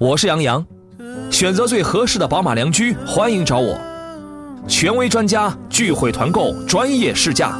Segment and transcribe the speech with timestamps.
[0.00, 0.64] 我是杨洋，
[1.30, 3.78] 选择最合适的宝马良驹，欢迎找我。
[4.66, 7.52] 权威专家聚会团购，专业试驾，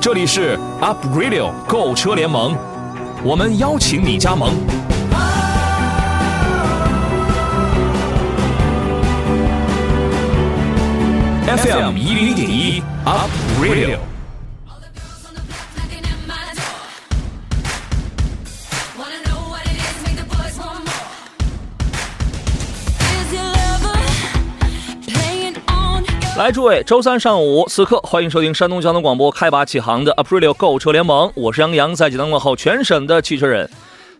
[0.00, 2.56] 这里是 Up Radio 购车联盟，
[3.22, 4.50] 我们邀请你加盟。
[11.46, 13.30] FM 一零一点一 Up
[13.62, 14.07] Radio。
[26.38, 33.68] 来，诸位，周三上午此刻，欢迎收听山东交通广播开拔启航的 Aprilio 购车联盟，我是杨洋，在济南问候全省的汽车人。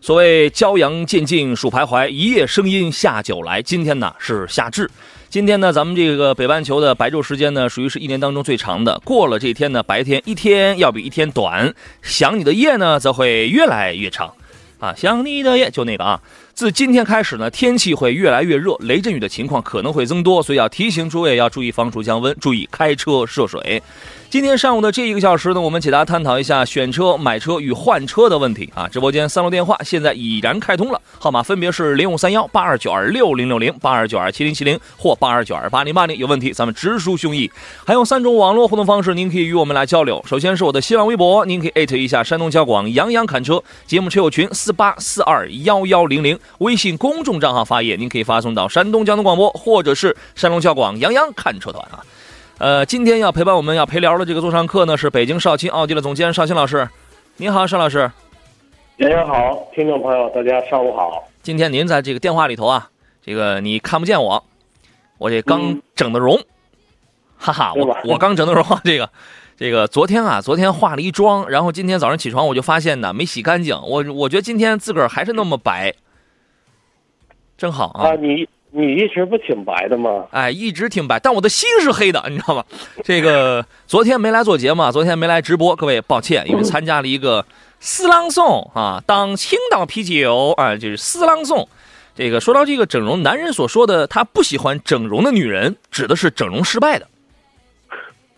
[0.01, 3.61] 所谓骄阳渐尽暑徘徊，一夜声音下酒来。
[3.61, 4.91] 今天呢是夏至，
[5.29, 8.99] 今天呢咱们这个北半球的白昼时间呢，属于是一年当中最长的。
[9.05, 14.33] 过了这一天呢，白天一天要比一天短，想你的夜呢则会越来越长。
[14.79, 16.19] 啊，想你的夜就那个啊。
[16.59, 23.81] 自今天开始呢，天气会越来越热，雷阵雨的情况可能会增多，所以要提醒诸位要注意防暑降温，注意开车涉水。
[24.29, 28.87] 今天上午的这一个小时呢，我们解答探讨一下选车、买车与换车的问题啊！
[28.87, 36.15] 直播间三路电话现在已然开通了，号码分别是零五三幺八二九二六零六零、八二九二七零七零或八二九二八零八零。
[36.15, 37.49] 有问题咱们直抒胸臆。
[37.83, 40.23] 还有三种网络互动方式，您可以与我们来交流。
[40.27, 52.05] 首先是我的新浪微博，您可以艾特一下山东交广杨洋侃车节目车友群四八四二幺幺零零，微信公众账号发言，您可以发送到山东交通广播或者是山东交广杨洋看车团啊。
[52.59, 56.85] 呃，今天要陪伴我们要陪聊的这个座上客呢，是北京少卿奥迪的总监邵卿老师。
[57.37, 58.11] 您好，邵老师。
[58.97, 61.23] 杨洋好，听众朋友大家上午好。
[61.41, 62.89] 今天您在这个电话里头啊，
[63.21, 64.43] 这个你看不见我，
[65.17, 66.37] 我这刚整的容，
[67.37, 69.09] 哈哈，我我刚整的容，这个
[69.55, 75.93] 这个昨天啊，昨天化了一妆，然后今天早上起床我就发现呢没洗干净，我我觉得今天自个儿还是那么白，
[77.57, 78.09] 真好啊。
[78.09, 78.45] 啊，你。
[78.71, 80.27] 你一直不挺白的吗？
[80.31, 82.63] 哎，一直挺白，但我的心是黑的，你知道吗？
[83.03, 87.43] 这个昨天没来做节目，昨天没来直播，各位抱歉，因为参加了一个
[87.79, 91.67] 私朗诵啊，当青岛啤酒啊，就是私朗诵。
[92.13, 97.07] 这个说到这个整容，男人所说的他不喜欢整容的女人，指的是整容失败的；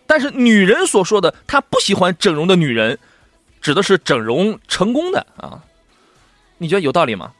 [0.06, 2.98] 但是女人所说的他不喜欢整容的女人，
[3.60, 5.60] 指的是整容成功的啊。
[6.56, 7.32] 你觉得有道理吗？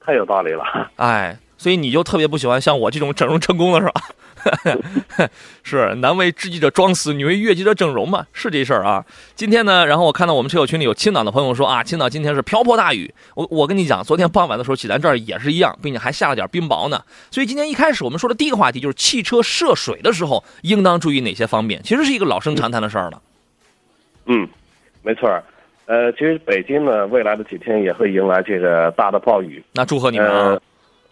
[0.00, 0.62] 太有道理了，
[0.96, 1.36] 哎。
[1.58, 4.02] 所以你就特别不喜欢像我这种整容成功的是吧？
[5.64, 8.24] 是男为知己者装死，女为悦己者整容嘛？
[8.32, 9.04] 是这事儿啊。
[9.34, 13.12] 今天呢，然后我看到我们车友群里有青岛的朋友说啊，青岛今天是瓢泼大雨。
[13.34, 17.02] 我我跟你讲，昨天傍晚的时候，济南这儿也是一样，并且还下了点冰雹呢。
[17.30, 23.20] 所以今天一开始我们说的第一个话题就是汽车涉水的时候应当注意哪些方面，其实是一个老生常谈的事儿了。
[24.26, 24.48] 嗯，
[25.02, 25.42] 没错儿。
[25.86, 29.64] 呃，其实北京呢，未来的几天也会迎来这个大的暴雨。
[29.72, 30.60] 那祝贺你们啊！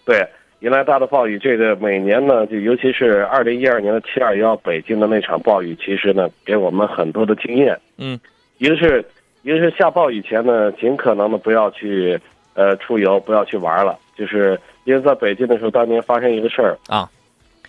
[0.05, 0.27] 对，
[0.61, 7.79] 迎来大的暴雨，这个每年呢，就尤其是二零一二年的七二幺北京的那场暴雨，其实呢，给我们很多的经验。
[7.99, 8.19] 嗯，
[8.59, 9.05] 一个是，
[9.43, 12.19] 一个是下暴雨前呢，尽可能的不要去
[12.55, 13.99] 呃出游，不要去玩了。
[14.17, 17.11] 就是因为在北京的时候，当年发生一个事儿啊，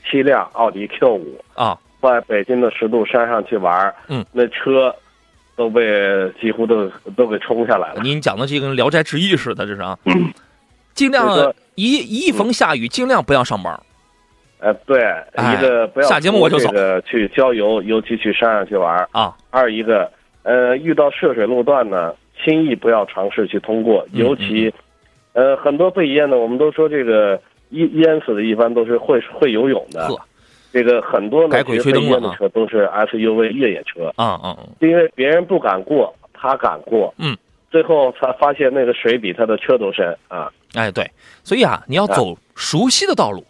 [0.10, 4.94] 七辆奥迪 Q 五啊，在北京的石渡山上去玩，嗯，那车
[5.56, 5.82] 都被
[6.40, 8.02] 几乎都都给冲下来了。
[8.04, 9.98] 您讲的这跟《聊斋志异》似的，这是啊，
[10.94, 11.54] 尽量。
[11.76, 13.80] 一一逢下雨，尽量不要上班。
[14.60, 15.00] 呃，对，
[15.38, 16.70] 一个不要下节目我就走。
[17.02, 19.36] 去郊游，尤其去山上去玩啊。
[19.52, 20.10] 二一个，
[20.44, 24.08] 呃，遇到涉水路段呢，轻易不要尝试去通过。
[24.14, 24.74] 尤其，
[25.34, 27.40] 呃，很多被淹的，我们都说这个
[27.72, 30.10] 淹淹死的，一般都是会会游泳的。
[30.72, 34.12] 这个很多呢，被淹的车都是 SUV 越野车。
[34.16, 34.58] 啊啊。
[34.80, 37.14] 因为别人不敢过，他敢过。
[37.18, 37.38] 嗯。
[37.70, 40.50] 最后才发现那个水比他的车都深啊。
[40.76, 41.10] 哎，对，
[41.44, 43.44] 所以啊，你要走熟悉的道路，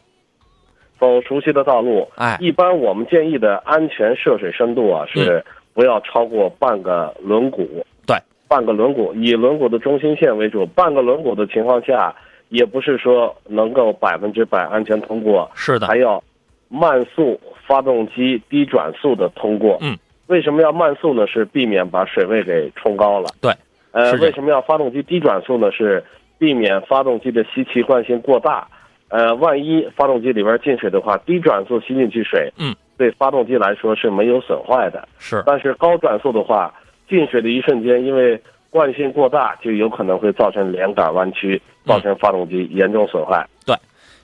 [0.99, 2.07] 走熟悉的道路。
[2.15, 5.43] 哎，一般我们建议的安全涉水深度啊，是
[5.73, 7.67] 不要超过半个轮毂。
[8.05, 10.65] 对，半个轮毂，以轮毂的中心线为主。
[10.67, 12.15] 半个轮毂的情况下，
[12.49, 15.49] 也不是说能够百分之百安全通过。
[15.55, 16.23] 是的，还要
[16.69, 19.77] 慢速发动机低转速的通过。
[19.81, 19.97] 嗯，
[20.27, 21.25] 为什么要慢速呢？
[21.27, 23.29] 是避免把水位给冲高了。
[23.41, 23.51] 对，
[23.91, 25.71] 呃，为什么要发动机低转速呢？
[25.71, 26.03] 是
[26.37, 28.67] 避免发动机的吸气惯性过大，
[29.09, 35.07] 呃，万一发动机里边进水的话，低转速吸进去水，嗯，对发动机来说是没有损坏的。
[35.17, 36.73] 是，但是高转速的话，
[37.07, 43.45] 进水的一瞬间，因为惯性过大，就有可能会造成连杆弯曲，造成发动机严重损坏。
[43.65, 43.75] 对，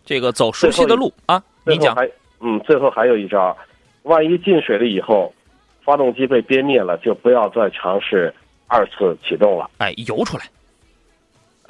[0.06, 1.96] 这个走熟悉的路啊，你讲。
[1.96, 2.10] 还
[2.44, 3.56] 嗯，最后还有一招，
[4.02, 5.32] 万一进水了以后，
[5.86, 8.34] 发动机被憋灭了，就不要再尝试
[8.66, 9.70] 二次启动了。
[9.78, 10.44] 哎，游出来。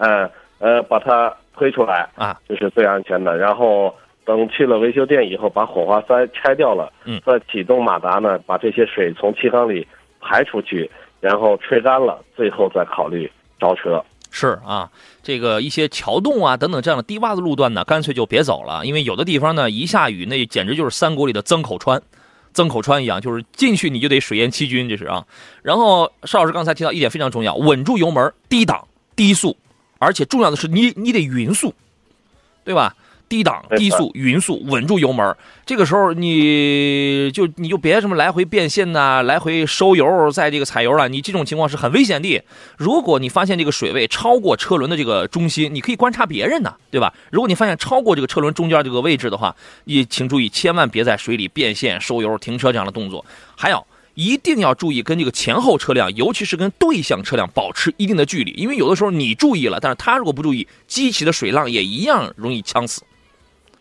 [0.02, 3.38] 嗯呃，把它推出来啊，这是最安全的。
[3.38, 3.96] 然后
[4.26, 9.88] 等去了维修店以后，把火花塞拆掉了，嗯，再启动马达呢，把这些水从气缸里
[10.20, 10.90] 排出去，
[11.20, 14.04] 然后吹干了，最后再考虑着车。
[14.30, 14.90] 是啊，
[15.22, 22.02] 这个一些桥洞啊等等这样的低洼的路段呢，干脆就别走了，因为有的地方呢一下雨，那简直就是三国里的曾口川，
[22.54, 25.26] 曾口川一样，就是进去你就得水淹七军，这是啊。
[25.64, 28.88] 然后邵老师刚才提到一点非常重要，稳住油门，低档
[29.18, 29.58] 低速，
[30.02, 31.76] 而且重要的是你你得匀速，
[32.66, 32.96] 对吧？
[33.30, 42.44] 低档低速匀速稳住油门，这个时候你就你就别什么来回变线呐，来回收油，在这个踩油了，你这种情况是很危险的。
[42.76, 47.14] 如果你发现这个水位超过车轮的这个中心，你可以观察别人呢，对吧？
[47.32, 49.56] 如果你发现超过这个车轮中间这个位置的话，
[49.86, 53.26] 你请注意，千万别在水里变线、收油、停车这样的动作。
[53.56, 63.04] 还有，一定要注意跟这个前后车辆，尤其是跟对向车辆保持一定的距离，因为有的时候你注意了，但是他如果不注意，激起的水浪也一样容易呛死。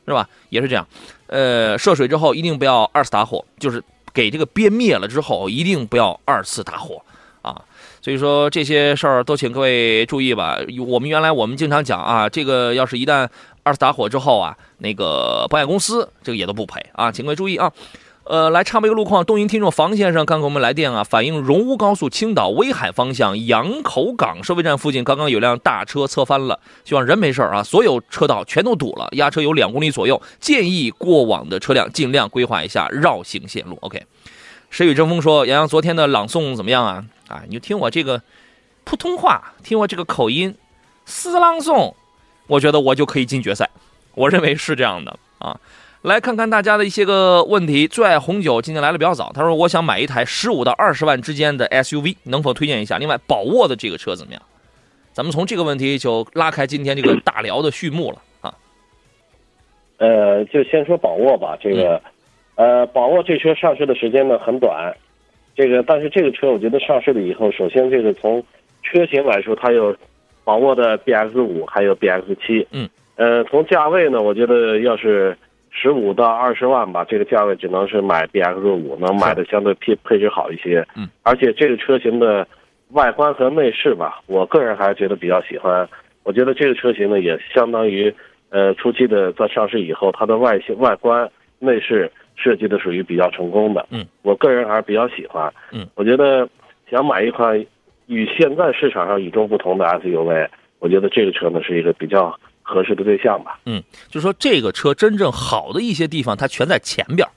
[0.06, 0.28] 是吧？
[0.48, 0.84] 也是这样，
[1.28, 3.80] 呃，涉水之后一定不要二次打火，就是
[4.12, 7.00] 给这个憋灭了之后，一定不要二次打火
[7.42, 7.62] 啊。
[8.02, 10.58] 所以说这些事儿都请各位注意吧。
[10.84, 13.28] 我们原来我们经常讲啊，这个要是一旦
[13.62, 17.70] 二次打火之后啊，那个保险公司这个也都不赔啊，请各位注意啊。
[18.30, 33.76] 呃，来插播一个路况，东营听众房先生刚给我们来电啊，反映荣乌高速青岛威海方向羊口港收费站附近刚刚有辆大车侧翻了，希望人没事啊，所有车道全都堵了，压车有两公里左右，建议过往的车辆尽量规划一下绕行线路。
[33.80, 34.00] OK，
[34.70, 37.04] 谁与争锋说杨洋昨天的朗诵怎么样啊？
[37.26, 38.22] 啊，你就听我这个
[38.84, 40.54] 普通话，听我这个口音，
[41.04, 41.94] 私朗诵，
[42.46, 43.68] 我觉得我就可以进决赛，
[44.14, 45.58] 我认为是这样的啊。
[46.02, 47.86] 来看看大家的一些个问题。
[47.86, 52.96] 最爱红酒今天来的比较早，他说我想买一台十五到二十万之间的 SUV，能否推荐一下？
[52.96, 54.40] 另外，宝沃的这个车怎么样？
[55.12, 58.54] 咱们从这个问题就拉开今天这个大聊的序幕了啊。
[59.98, 62.00] 呃，就先说宝沃吧，这个，
[62.54, 64.96] 呃，宝沃这车上市的时间呢很短，
[65.54, 68.42] 这个但是这个车我觉得上市了以后，首先这个从
[68.82, 69.94] 车型来说，它有
[70.44, 75.36] 宝沃的 BX 五，还有 BX 七，嗯，呃，从价位呢，我觉得要是。
[75.72, 80.84] 十五到二十万吧，这个价位只能是买 B X 五，能买的相对配配置好一些。
[80.96, 82.46] 嗯，而且这个车型的
[82.90, 85.88] 外观和内饰吧，我个人还是觉得比较喜欢。
[86.24, 88.12] 我觉得这个车型呢，也相当于
[88.50, 91.30] 呃初期的在上市以后，它的外形、外观、
[91.60, 93.86] 内饰设计的属于比较成功的。
[93.90, 95.50] 嗯，我个人还是比较喜欢。
[95.72, 96.48] 嗯，我觉得
[96.90, 97.64] 想买一款
[98.06, 100.48] 与现在市场上与众不同的 S U V，
[100.80, 102.36] 我觉得这个车呢是一个比较。
[102.70, 107.28] 合适的对象吧，嗯，就说这个车真正好的一些地方，它全在前边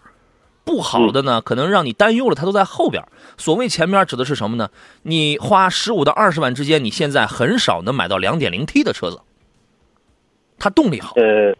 [0.64, 3.04] 不好的呢，可能让你担忧了，它都在后边
[3.38, 4.70] 所谓前边指的是什么呢？
[5.02, 9.20] 你花十五到二十万之间，你现在很少能买到两点零 T 的车子，
[10.60, 11.54] 它动力好，呃，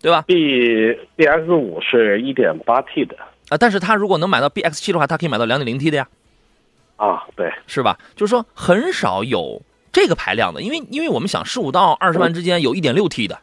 [0.00, 3.16] 对吧？B B X 五是一点八 T 的
[3.48, 6.06] 啊，但是它如果能买到 B X 七的话，它可以买到两点零 T 的呀，
[6.96, 7.98] 啊，对，是吧？
[8.14, 9.62] 就是说很少有。
[9.92, 13.38] 这个排量的，因为因为我们想十五到二十万之间有一点六 T 的，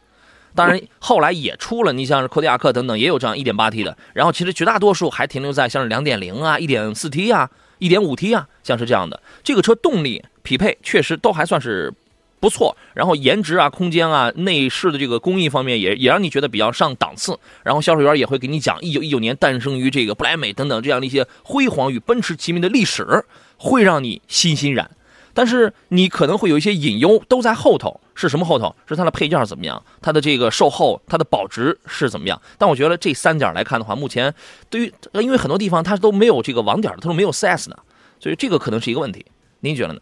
[0.54, 7.48] 当然后来也出了，你像是柯迪亚克等等也有这样一点八 T 的，然后其实绝大多数还停留在像是两点零啊、一点四 T 啊、
[7.78, 9.22] 一点五 T 啊，像是这样的。
[9.44, 11.92] 这个车动力匹配确实都还算是
[12.40, 17.38] 不错，然后颜值啊、空间啊、内饰的这个工艺方面也也让你觉得比较上档次。
[17.62, 23.24] 然后销售员也会给你讲一九一九年诞生于这个不莱美等等这样的一些辉煌与奔驰齐名的历史，
[23.56, 24.90] 会让你欣欣然。
[25.32, 28.00] 但是你可能会有一些隐忧，都在后头。
[28.14, 28.74] 是什么后头？
[28.86, 29.82] 是它的配件怎么样？
[30.02, 32.38] 它的这个售后，它的保值是怎么样？
[32.58, 34.34] 但我觉得这三点来看的话，目前
[34.68, 37.76] 对于因为很多地方它都没有这个网点，它都没有 4S 呢，
[38.18, 39.24] 所以这个可能是一个问题。
[39.60, 40.00] 您觉得呢？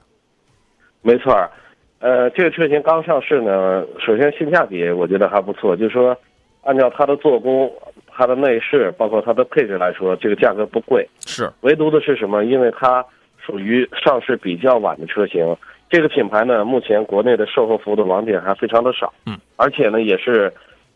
[1.02, 1.32] 没错，
[2.00, 6.16] 呃，这个车型刚上市呢，首先性价比我觉得还不错，就是说
[6.64, 7.72] 按照它的做工、
[8.08, 11.08] 它的内饰，包括它的配置来说，这个价格不贵。
[11.24, 12.44] 是，唯独的是什么？
[12.44, 13.04] 因为它。
[13.48, 15.56] 属于上市比较晚的车型，
[15.88, 20.52] 这个品牌呢，目前国内的售后服务的网点还非常的少，嗯，而且呢，也是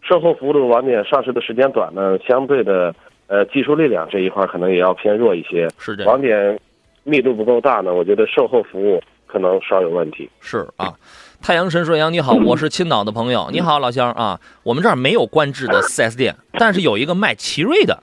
[0.07, 2.95] 售后服务的网点上市的时间短呢，相对的，
[3.27, 6.61] 呃，技术力量这一块可能也要偏弱一些，是的网点
[7.05, 10.29] 密度不够大呢，我觉得售后服务可能稍有问题。
[10.41, 10.93] 是啊，
[11.41, 14.13] 太阳神顺阳你好， 我是青岛的朋友，你好老乡。
[14.13, 18.03] 啊，我们这儿没有官制的 4S 店，但是有一个卖奇瑞的。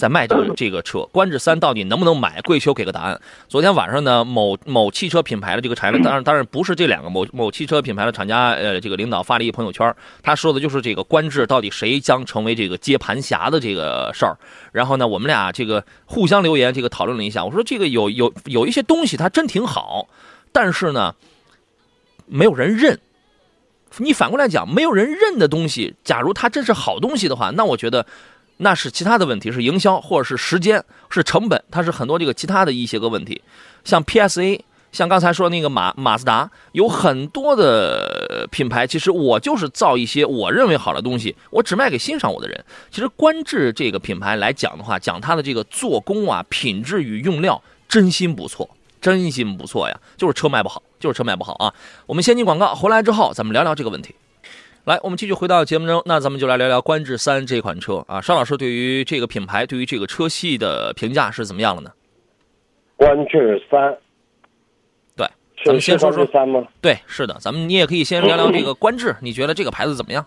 [0.00, 2.40] 在卖这个这个车，观致三到底能不能买？
[2.40, 3.20] 贵秋给个答案。
[3.48, 14.38] 昨天晚上呢，某某汽车品牌的这个产品，当然当然不是这两个某某汽车品牌的厂家，呃，这个领导发了一朋友圈，他说的就是这个观致到底谁将成为这个接盘侠的这个事儿。
[14.72, 17.44] 然后呢，我们俩这个互相留言，这个讨论了一下。
[17.44, 20.08] 我说这个有有有一些东西它真挺好，
[20.50, 21.14] 但是呢，
[22.26, 22.98] 没有人认。
[23.98, 28.06] 你反过来讲，没有人认的东西，假如它真是好东西的话，那我觉得
[28.62, 33.40] 那是其他的问题，是营销或者是时间，是成本，它是很多这个其他的一些个问题。
[33.84, 34.60] 像 PSA，
[34.92, 42.64] 像刚才说那个马马自达，有很多的品牌，其实我就是造一些我认为好的东西，我只卖给欣赏我的人。
[42.90, 48.68] 其实观致这个品牌来讲的话，讲它的这个做工啊、品质与用料，真心不错。
[49.00, 51.72] 真心不错呀，就是车卖不好，就是车卖不好啊。
[52.04, 54.14] 我们先进广告，回来之后咱们聊聊这个问题。
[54.90, 58.20] 来，我们继续回到节目中，那咱们就来聊聊观致三这款车啊。
[58.20, 61.92] 邵老师对于这个品牌，对于这个车系的评价是怎么样了呢？
[62.96, 63.96] 观致三，
[65.16, 65.24] 对，
[65.64, 66.66] 咱们先说说三吗？
[66.80, 70.26] 对，是的，咱们你也可以先聊聊这个观致，你觉得这个牌子怎么样？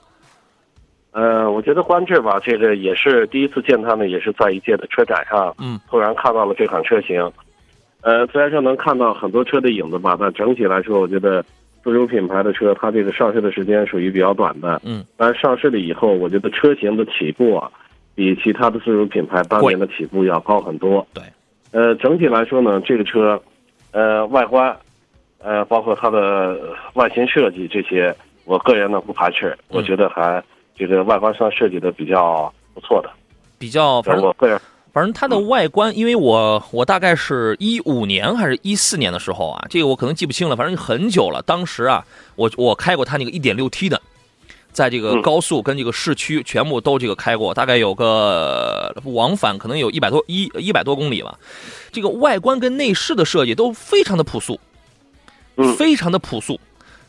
[1.12, 7.30] 呃，我觉得观致吧，这个也是第一次见他呢，也是在一届的车展上，嗯，突然看到了这款车型。
[8.00, 11.44] 呃，虽然说能看到很多车的影子吧，但整体来说，我觉得
[11.84, 14.82] 自主品牌的车，它这个上市的时间属于比较短的。
[14.86, 15.04] 嗯。
[15.18, 17.70] 但上市了以后，我觉得车型的起步啊，
[18.16, 21.06] 比其他的自主品牌当年的起步要高很多。
[21.14, 21.24] 对。
[21.72, 23.42] 呃，整体来说呢，这个车，
[23.92, 24.78] 呃，外观，
[25.40, 26.60] 呃，包括它的
[26.94, 30.42] 外形设计这些，我个人呢不排斥，我觉得还
[30.76, 33.10] 这个外观上设计的比较不错的。
[33.58, 34.60] 比较，反正我个人。
[34.94, 41.42] 反正它的外观，因为我我大概是一五年还是一四年的时候啊，这个我可能记不清了，反正很久了。
[41.42, 44.00] 当时啊，我我开过它那个一点六 T 的，
[44.72, 51.40] 在这个高速跟这个市区全部都这个开过，大概有个往返可能有一百多一一百多公里吧。
[51.92, 54.60] 这个外观跟内饰的设计都非常的朴素，
[55.76, 56.60] 非常的朴素。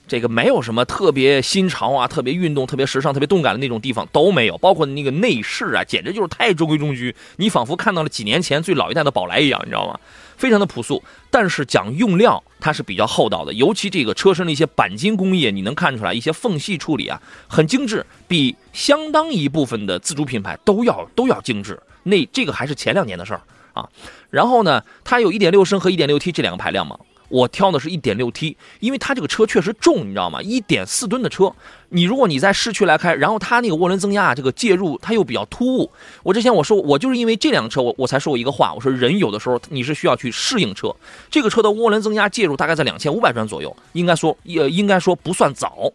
[0.06, 9.98] 这个没有什么特别新潮啊，特别运动、特别时尚、特别动感的那种地方都没有，包括那个内饰啊，简直就是太中规中矩，你仿佛看到了几年前最老一代的宝来一样，你知道吗？
[10.36, 21.80] 非常的朴素，但是讲用料它是比较厚道的，尤其这个车身的一些钣金工艺，你能看出来一些缝隙处理啊，很精致，比相当一部分的自主品牌都要都要精致。
[22.02, 23.40] 那这个还是前两年的事儿
[23.72, 23.88] 啊。
[24.28, 26.98] 然后呢，它有1.6升和 1.6T 这两个排量嘛。
[27.34, 30.40] 我挑的是一点六 T，因为它这个车确实重，你知道吗？
[30.40, 31.52] 一点四吨的车，
[31.88, 35.90] 你如果你在市区来开，然后它那个涡轮增压这个介入，它又比较突兀。
[36.22, 40.94] 我之前我说，我就是因为这辆车，我我才说过一个话，我说人有的时候你是需要去适应车。
[41.28, 45.92] 这个车的涡轮增压介入大概在两千五百转左右，应该说也应该说不算早，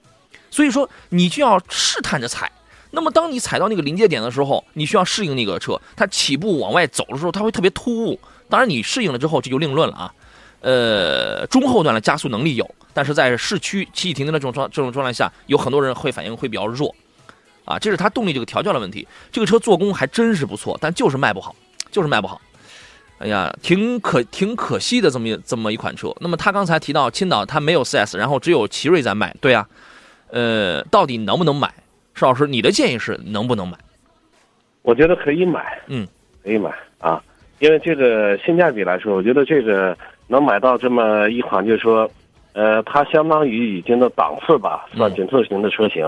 [0.52, 2.52] 所以说你就要试探着踩。
[2.92, 8.20] 那么当你踩到那个临界点的时候，你需要适应那个车，它起步往外走的时候，它会特别突兀。
[8.50, 10.12] 当然你适应了之后，这就另论了啊。
[10.62, 16.94] 呃，中后段的加速能力有，但是在市区起起停停的这种状这种状态下，有很多人会反应会比较弱，
[17.64, 19.08] 啊，这是它动力这个调教的问题。
[19.32, 21.56] 这个车做工还真是不错，但就是卖不好，
[21.92, 22.42] 就是卖不好。
[23.20, 26.14] 哎呀，挺可挺可惜的这么这么一款车。
[26.20, 29.66] 那么他刚才提到青岛它没有 4S，然后只有奇瑞在卖，对啊，
[30.28, 31.74] 呃，到底能不能买？
[32.16, 33.78] 邵老师，你的建议是能不能买？
[34.82, 36.06] 我觉得可以买，嗯，
[36.44, 37.24] 可以买啊，
[37.60, 39.98] 因为这个性价比来说，我觉得这个。
[40.30, 42.10] 能买到这么一款，就是说，
[42.54, 46.06] 呃，它相当于已经的档次吧，算紧凑型的车型，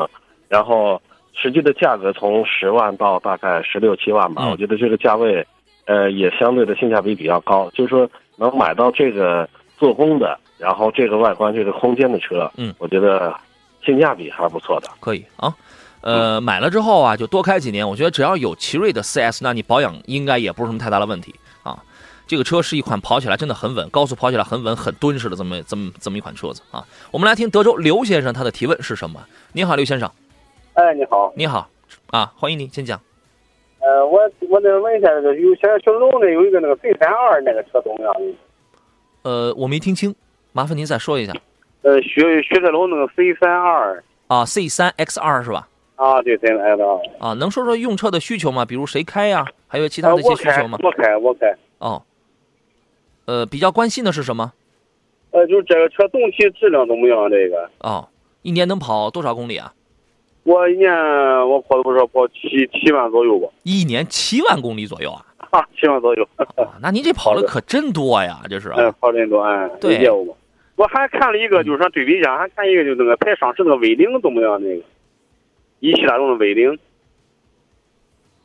[0.48, 1.02] 然后
[1.34, 5.46] 实际的价格从十万到大概十六七万吧，我觉得这个价位，
[5.86, 13.36] 呃，也相对的性价比比较高，就是说能买到这个做工的，然后这个外观、这个空间的车，嗯，我觉得
[13.84, 15.52] 性价比还是不错的，可以啊，
[16.02, 21.34] 呃，买了之后啊，就多开几年，我觉得只要有奇瑞的 4S，那你保养应该也不是什么太大的问题。
[22.32, 26.82] 这个车是一款跑起来真的很稳，高速跑起来很稳、很敦实的这么、这么、这么一款车子啊。
[27.12, 29.20] 我们来听德州刘先生他的提问是什么？
[29.52, 30.10] 你好，刘先生。
[30.76, 31.34] 哎，你好。
[31.36, 31.68] 你好，
[32.08, 32.98] 啊，欢迎你，先讲。
[33.82, 38.16] 呃，我我那问一下，这个有现在雪铁龙的有一个那个 C 三二那个车怎么样？
[39.24, 40.16] 呃，我没听清，
[40.54, 41.34] 麻烦您再说一下。
[41.82, 44.02] 呃，雪雪铁龙那个 C 三二。
[44.28, 45.68] 啊，C 三 X 二是吧？
[45.98, 47.02] 啊，对三 X 二。
[47.20, 48.64] 啊，能说说用车的需求吗？
[48.64, 49.46] 比如谁开呀？
[49.68, 50.78] 还有其他的一些需求吗？
[50.82, 51.54] 我开，我开。
[51.80, 52.02] 哦。
[53.26, 54.52] 呃，比较关心的是什么？
[55.32, 57.30] 呃，就是这个车总体质量怎么样？
[57.30, 58.08] 这个哦，
[58.42, 59.74] 一年能跑多少公里啊？
[60.44, 60.92] 我一年
[61.48, 62.06] 我跑多少？
[62.08, 63.48] 跑七七万左右吧。
[63.64, 65.24] 一年七万公里左右啊？
[65.52, 66.28] 啊，七万左右。
[66.82, 68.70] 那您这跑的可真多呀，这是。
[68.70, 69.70] 哎，跑真多哎。
[69.80, 70.00] 对。
[70.00, 70.36] 业务
[70.76, 74.60] 我还看了一个，就是说对比一下，还看一个，就那个排上市那个威凌怎么样？
[74.60, 74.84] 那个
[75.80, 76.78] 一汽大众的威凌。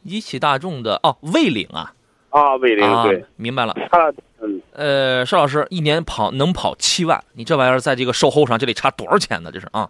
[0.02, 1.95] 一汽大众的哦，威凌啊。
[2.28, 3.75] 啊，威凌对，明白了。
[3.90, 4.14] 他嗯，
[4.76, 9.50] 呃，邵老师一年跑能跑七万，你这玩意儿在这个售后上这得差多少钱呢？
[9.50, 9.88] 这是啊。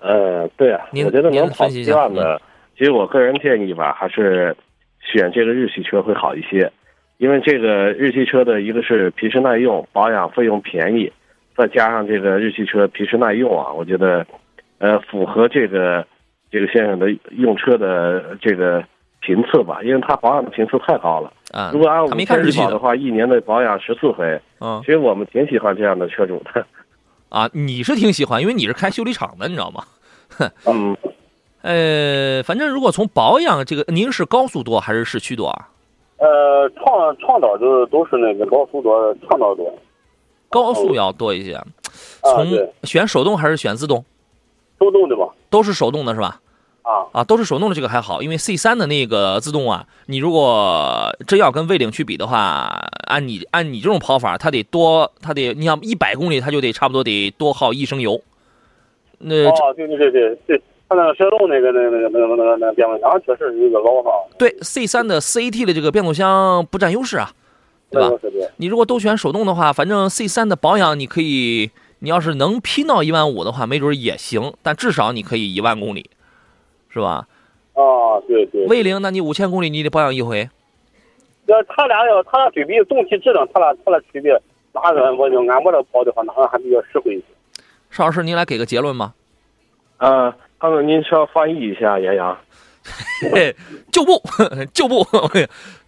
[0.00, 2.40] 呃，对啊，我觉得能跑七万的，
[2.76, 4.56] 其实我个人建议吧，还是
[5.00, 6.72] 选这个日系车会好一些，
[7.18, 11.12] 因为这个日系车的一个是皮实耐用，保养费用便宜，
[11.56, 14.26] 再加上这个日系车皮实耐用啊，我觉得
[14.78, 16.04] 呃，符合这个
[16.50, 18.82] 这个先生的用车的这个
[19.20, 21.32] 频次吧，因为他保养的频次太高了。
[21.52, 24.40] 啊，如果按五没看日期千保的话，一年的保养十四回。
[24.60, 26.64] 嗯其实我们挺喜欢这样的车主的。
[27.28, 29.84] 啊，你是挺喜欢，因为你是开修理厂的，你知道吗？
[30.66, 30.96] 嗯，
[31.62, 35.68] 呃，反正如果从保养这个，您是高速多还是市区多啊？
[36.18, 39.72] 呃，创创导就是都是那个高速多，创导多。
[40.48, 41.54] 高速要多一些。
[41.54, 41.64] 啊，
[42.22, 42.46] 从，
[42.84, 44.04] 选手动还是选自动？
[44.78, 45.26] 手动的吧？
[45.48, 46.40] 都是手动的是吧？
[46.82, 58.20] 啊，啊，都是手动的这个还好，因为 C 三的那个自动啊，你如果真要跟魏领去比的话，按你按你这种跑法，它得多，它得你想一百公里，它就得差不多得多耗一升油。
[59.18, 64.10] 那、哦，对对对对对，它那个手动那个那个那个那个那个那个变速箱确实是一个老法。
[64.38, 67.30] 对 C 三的 CAT 的这个变速箱不占优势啊，
[67.90, 68.10] 对吧？
[68.56, 76.08] 你如果都选手动的话，反正 C 三的保养你可以，你要是能拼到一万五的话，没准也行，但至少你可以一万公里，
[76.92, 77.26] 是吧？
[77.74, 78.66] 啊，对对。
[78.66, 80.48] 魏领，那你五千公里你得保养一回。
[81.46, 84.32] 要他俩要他俩对比总体质量，他俩他俩区别
[84.72, 87.24] 哪个我就按我这跑的话，哪个还比较实惠一些？
[87.90, 89.12] 邵老师，您来给个结论吧。
[89.98, 92.36] 呃，刚才您需要翻译一下，杨洋。
[93.32, 93.54] 嘿，
[93.92, 94.12] 就不
[94.72, 95.04] 就不，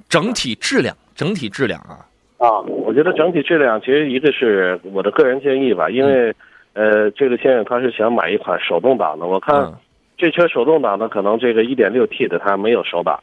[0.08, 2.04] 整体质量，整体质量啊，
[2.36, 6.34] 啊，我觉得整体质量其实一个是我的个人建议吧，因为
[6.74, 9.74] 呃，这个先生他是想买一款手动挡的，我看嗯，
[10.22, 13.18] 这车手动挡的可能这个 1.6T 的它没有手挡，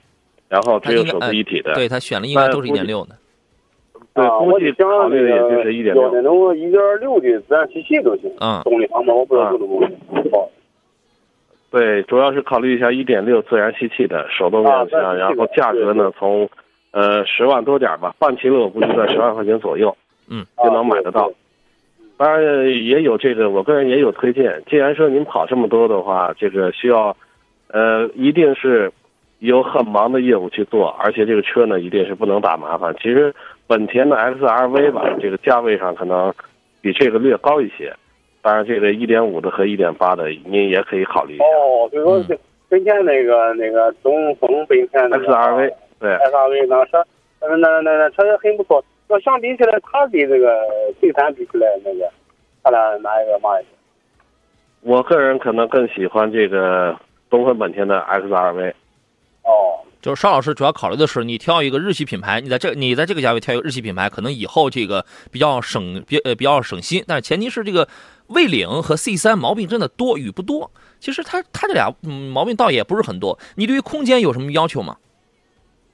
[0.49, 1.73] 然后只有手自一体的。
[1.73, 3.15] 对他选了应该都是一点六的。
[4.13, 6.21] 对，啊，估计考虑的也就是一点六。
[6.21, 9.79] 种一点六的自然吸气都行，嗯，动力方面我不知道够不
[10.29, 10.51] 够。
[11.71, 16.49] 对，主要是考虑一下1.6自然吸气的手动变速箱，然后价格呢从
[16.91, 19.95] 呃十万多点吧，半期了我估计在十万块钱左右
[20.27, 21.31] 嗯，就能买得到。
[22.19, 24.61] 当然也有这个，我个人也有推荐。
[24.69, 27.15] 既然说您跑这么多的话，这个需要，
[27.69, 28.91] 呃，一定是
[29.39, 32.93] 有很忙的业务去做，而且这个车呢一定是不能打麻烦。
[33.01, 33.33] 其实
[33.67, 36.33] 本田的 XRV 吧，这个价位上可能
[36.81, 37.95] 比这个略高一些。
[38.41, 41.45] 当然，这个一点五的和一点八的您也可以考虑一下。
[41.45, 47.01] 哦，就说是本田那个那个东风本田的 XRV 对，XRV 那车，
[47.39, 48.83] 那那那那车也很不错。
[49.09, 50.65] 要相比起来，他比这个
[51.01, 52.09] C 三比起来，那个
[52.63, 53.69] 他俩哪一个慢一些？
[54.81, 56.97] 我个人可能更喜欢这个
[57.29, 58.73] 东风本田的 XRV。
[59.43, 67.87] 哦，就是邵老师主要考虑的是，你挑一个日系品牌，你在这你在这个价位挑一个日系品牌，可能以后这个比较省比呃比较省心，但是前提是这个
[68.27, 70.69] 魏领和 C 三毛病真的多与不多。
[70.99, 73.39] 其实它它这俩嗯毛病倒也不是很多。
[73.55, 74.97] 你对于空间有什么要求吗？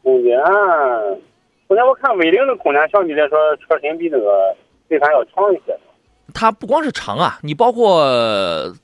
[0.03, 0.37] 空间，
[1.67, 4.55] 空间我看威凌的空间相比来说，车身比那个
[4.87, 5.77] C 三要长一些。
[6.33, 8.03] 它不光是长啊，你包括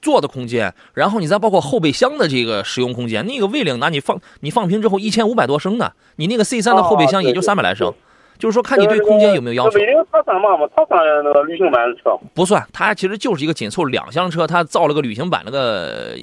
[0.01, 3.25] 坐的空间，然后你再包括后备箱的这个使用空间。
[3.25, 7.93] 那个魏领，那你放你放平之后一千五百多升呢，你那个 C 三的后备箱也就三百来升，
[8.39, 9.85] 就是说看你对空间有没有要求威。
[9.85, 10.67] 领它算嘛嘛？
[10.75, 12.17] 它算那个旅行版的车。
[12.33, 16.15] 不算，它其实就是一个紧凑两厢车，它造了个旅行版，那个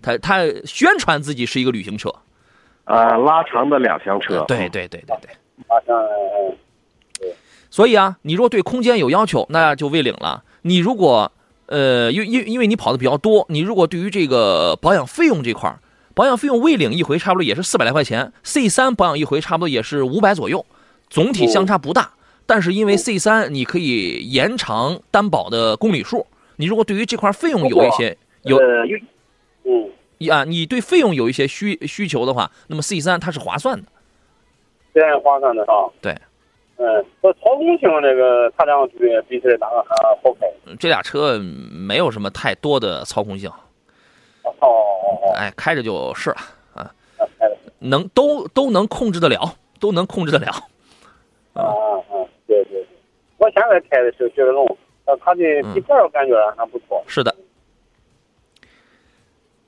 [0.00, 2.10] 它它宣传自己是一个旅行车。
[2.84, 4.44] 啊，拉长的两厢车。
[4.48, 5.30] 对对对对对。
[5.68, 6.56] 好像嗯
[7.70, 10.44] 所以啊，你如果对空间有要求，那就未领了。
[10.62, 11.32] 你如果
[11.66, 15.80] 呃，因因因为你跑的比较多，你如果对于这个保养费用这块儿，
[16.14, 20.66] 保养费用未领一回差不多也是四百来块钱，C 三保养一回差不多也是五百左右，
[21.08, 22.12] 总体相差不大。
[22.44, 28.58] 但是因为 C 三你可以延长担保的公里数，你如果对于这块费用有一些有
[29.64, 29.90] 嗯。
[30.30, 33.88] 啊，你对费用有一些需需求的话，那么 C 三它是划算的。
[34.94, 35.88] 这样划算的啊。
[36.00, 36.14] 对。
[36.78, 40.46] 嗯，这操控性这个，它俩比比起来哪个还好开？
[40.80, 43.48] 这俩车没有什么太多的操控性，
[44.42, 46.36] 哦哦哦哎，开着就是了
[46.74, 46.90] 啊。
[47.78, 50.46] 能都都能控制得了，都能控制得了。
[51.52, 52.86] 啊啊，对对对，
[53.36, 54.66] 我现在开的是雪铁龙，
[55.04, 55.42] 呃，它的
[55.74, 57.04] 底盘我感觉还不错。
[57.06, 57.32] 是的。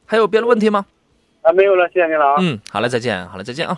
[0.07, 0.85] 还有别的问题吗？
[1.43, 2.37] 啊，没有了，谢谢您了啊。
[2.41, 3.77] 嗯，好嘞，再见，好嘞，再见啊。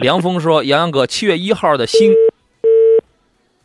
[0.00, 2.14] 梁峰说：“杨洋哥，七月一号的新，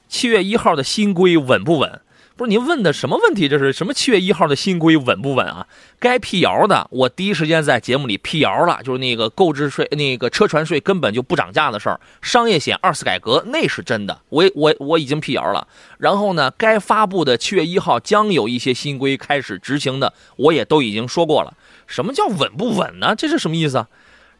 [0.07, 2.01] 七月一号的新规稳不稳？
[2.35, 3.47] 不是您问的什么问题？
[3.47, 3.93] 这是什么？
[3.93, 5.67] 七月一号的新规稳不稳啊？
[5.99, 15.67] 该辟谣的，我第一时间在节目里辟谣了，就是那个购置税、那个车船税根本就不涨价的事儿，商业险二次改革那是真的，我我我已经辟谣了。
[15.99, 21.53] 然后呢，该发布的七月一号将有一些新规开始执行的，我也都已经说过了。
[21.85, 23.13] 什么叫稳不稳呢？
[23.15, 23.87] 这是什么意思啊？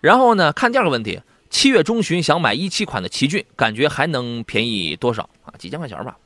[0.01, 1.21] 然后呢，看第二个问题。”
[1.53, 5.53] 七月中旬想买一七款的奇骏，感觉还能便宜多少啊？
[5.59, 6.17] 几千块钱吧。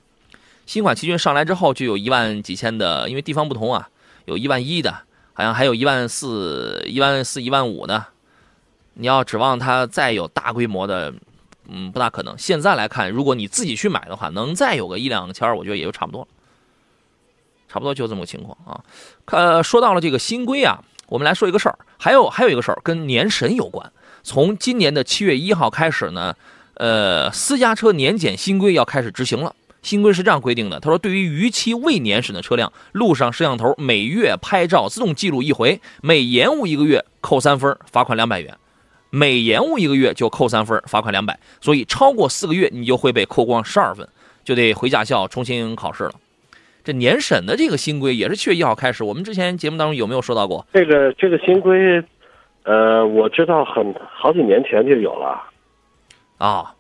[0.66, 3.90] 新款奇骏上来之后就有一万几千的，因为地方不同啊，
[4.24, 4.90] 有一万一的
[5.34, 8.06] 好像还有一万四、一万四、一万五的。
[8.94, 11.14] 你要指望它再有大规模的，
[11.68, 12.36] 嗯，不大可能。
[12.38, 16.28] 现在来看，如果你自己去买的话，能再有个一两千，我觉得也就差不多了。
[17.68, 18.82] 差不多就这么个情况啊。
[19.26, 23.92] 呃，说到了这个新规啊，我们来说一个事儿，还有还有一个事儿跟年审有关。
[24.28, 26.36] 从今年的七月一号开始呢，
[26.74, 29.56] 呃，私家车年检新规要开始执行了。
[29.82, 38.54] 新规是这样规定的，他说，对于逾期未年审的车辆，路上摄像头每月拍照自动记录一回，每延误一个月扣三分，罚款两百元；
[39.12, 41.40] 每延误一个月就扣三分，罚款两百。
[41.62, 44.06] 所以超过四个月，你就会被扣光十二分，
[44.44, 46.12] 就得回驾校重新考试了。
[46.84, 50.68] 这年审的这个新规也是七月一号开始，我们之前节目当中有没有说到过？
[50.74, 52.04] 这个这个新规，
[52.68, 55.42] 呃，我知道很好几年前就有了
[56.38, 56.74] 啊。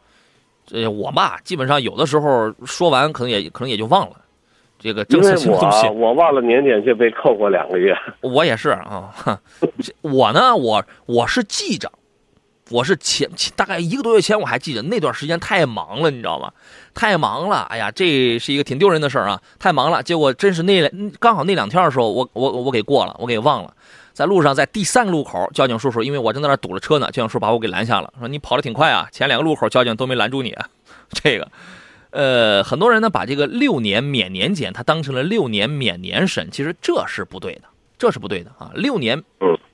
[0.65, 4.17] 这我吧，基本上有的时候说完，可能也可能也就忘了。
[4.78, 7.95] 这个政策性东西，我忘了年检就被扣过两个月。
[8.19, 9.12] 我也是啊，
[10.04, 11.89] 我呢，我我是记着，
[12.69, 16.51] 我是前大概一个多月前我还记得，那段时间太忙了，你知道吗？
[16.93, 19.41] 太忙了，哎呀，这是一个挺丢人的事儿啊！
[19.58, 23.73] 太忙了，结果真是那刚好那两天的时候，我我我给过了，我给忘了。
[24.13, 30.56] 在路上，在第三个路口，交警叔叔，因为我正在那堵着车呢，交警叔叔把我给拦下了，说你跑得挺快啊，前两个路口交警都没拦住你。
[31.13, 31.47] 这个，
[32.10, 37.62] 呃，很多人呢把这个六年免年检，他当成了六年免年审，其实这是不对的，
[37.97, 39.23] 这是不对的啊，六年。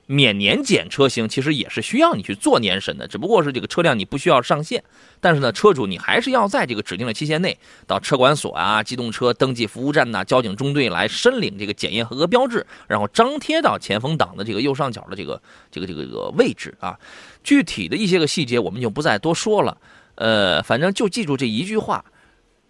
[0.06, 4.84] 免年检车型其实也是需要你去做年审的，只不过是这个车辆你不需要上线，
[5.18, 16.98] 但是呢，车主你还是要在这个指定的期限内到车管所啊、机动车登记服务站呐、交警中队来申领这个检验合格标志，然后张贴到前风挡的这个右上角的这个这个这个这个位置啊。
[17.42, 19.78] 具体的一些个细节我们就不再多说了，
[20.16, 22.04] 呃，反正就记住这一句话。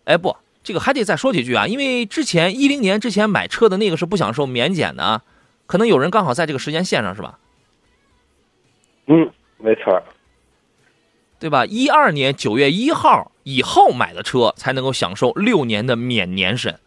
[0.05, 5.21] 哎，不，这个还得再说几句啊，因为之前一零年之前买车的那个是不享受免检的。
[5.67, 7.39] 可能有人刚好在这个时间线上，是吧？
[9.07, 10.03] 嗯，没错，
[11.39, 11.67] 对吧？
[11.67, 16.79] 一二年九月一号以后买的车才能够享受六年的免年审，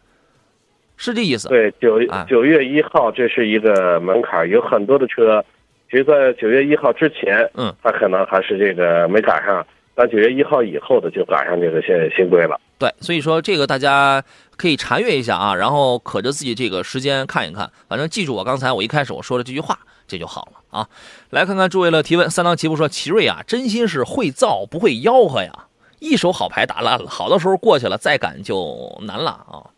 [0.96, 1.48] 是这意思？
[1.48, 5.44] 对，九九月一号这是一个门槛，有很多的车，
[5.90, 9.64] 其实在九月一号之前，嗯，他可能还是这个没赶上，
[9.94, 12.60] 但九月一号以后的就赶上这个新新规了。
[12.78, 14.22] 对，所以说这个大家
[14.56, 20.88] 可以查阅一下啊，然后可着自己这个时间看一看，反正记住我刚才我一开始我说的这句话，这就好了啊。
[21.30, 25.66] 来看看诸位的提问，三当齐步说，奇瑞啊，真心是会造不会吆喝呀，
[25.98, 29.74] 一手好牌打烂了，好的时候过去了，再赶就难了啊。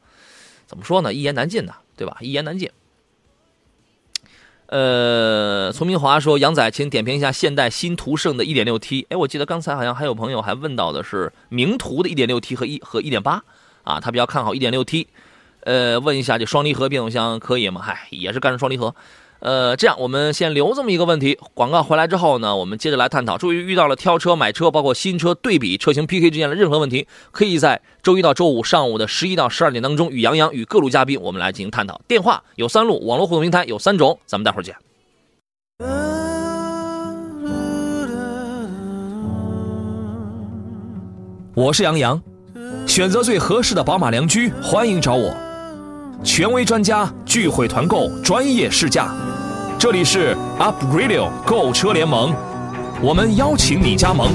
[0.67, 1.13] 怎么说呢？
[1.15, 2.19] 一言难尽呐，对吧？
[2.21, 2.71] 一言难尽。
[4.71, 9.07] 呃，丛明华说：“杨仔，请点评一下现代新途胜的 1.6T。
[9.09, 13.41] 哎，我记得刚才好像还有朋友还问到的是名图的 1.6T 和一和1.8
[13.83, 15.07] 啊，他比较看好 1.6T。
[15.65, 17.83] 呃，问一下这双离合变速箱可以吗？
[17.83, 18.95] 嗨，也是干式双离合。”
[19.41, 21.39] 呃，这样我们先留这么一个问题。
[21.55, 23.39] 广告回来之后呢，我们接着来探讨。
[23.39, 32.01] 注意，遇到了挑车、买车，包括新车对比、车型 PK 之间的任何问题，可以在周一到周五上午的十一到十二点当中，与杨洋与各路嘉宾我们来进行探讨。
[32.07, 34.77] 电话有三路，网络互动平台有三种，咱们待会儿见。
[41.55, 42.23] 我是杨洋，
[42.87, 45.35] 选择最合适的宝马良驹，欢迎找我。
[46.23, 49.09] 权威专家聚会团购专业试驾，
[49.79, 52.35] 这里是 Up Radio 购车联盟，
[53.01, 54.31] 我们邀请你加盟。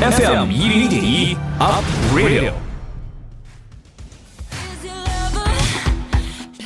[0.00, 1.84] FM 一零一点一 Up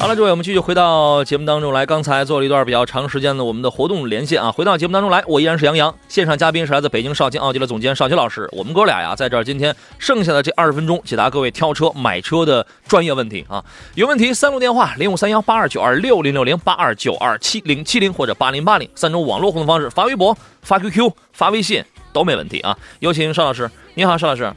[0.01, 1.85] 好了，各位，我们继续回到节目当中来。
[1.85, 5.95] 刚才做了一段比较长时间的我们的活动连线啊，回到节目当中来，我依然是杨洋。
[6.09, 8.49] 现场嘉宾是来自北京少卿奥迪的总监少卿老师。
[8.53, 13.63] 我们哥俩呀，在这儿今天剩下的这二十分钟，解答各位挑车买车的专业问题啊。
[13.95, 22.75] 有问题，三路电话：零五三幺八二九二六零六零八二九二七零七零或者八零八零，三种网络互动方式，发微博、发 QQ、发微信都没问题啊。
[23.01, 24.51] 有请邵老师，你好，邵老师。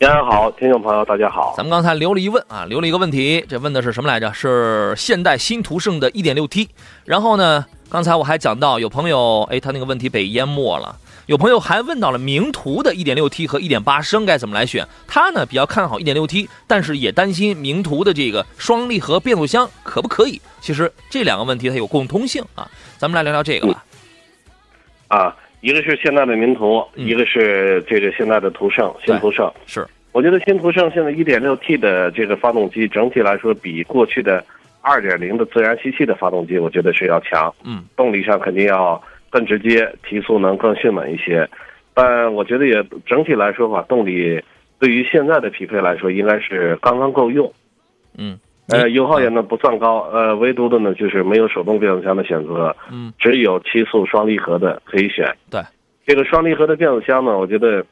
[0.00, 1.54] 大家好，听众朋友，大家好。
[1.56, 4.30] 咱们刚才留了一问啊，留了一个问题，这问的是什么来着？
[4.34, 6.68] 是现代新途胜的 1.6T。
[7.04, 10.96] 然后呢，刚才我还讲到，有朋友哎，他那个问题被淹没了。
[11.26, 14.86] 有朋友还问到了名图的 1.6T 和1.8升该怎么来选？
[15.06, 20.38] 他呢比较看好 1.6T，但是也担心名图的这个双离合变速箱可不可以？
[20.60, 23.84] 其实这两个问题它有共通性啊，咱们来聊聊这个吧。
[25.08, 25.36] 啊。
[25.64, 29.82] 一个是现在的名图，一个是这个现在的途胜，新途胜是。
[30.12, 34.44] 我觉得新途胜现在 1.6T 的这个发动机整体来说比过去的
[34.82, 37.50] 2.0的自然吸气的发动机，我觉得是要强。
[37.64, 41.48] 嗯，动力上肯定要更直接，提速能更迅猛一些。
[41.94, 44.38] 但我觉得也整体来说吧，动力
[44.78, 47.50] 对于现在的匹配来说，应该是刚刚够用。
[48.18, 55.30] 嗯，呃，油耗也呢不算高，呃，唯独的呢就是没有手动变速箱的选择，嗯，只有七速双离合的可以选。
[55.50, 55.60] 对，
[56.06, 57.84] 这个双离合的变速箱呢，我觉得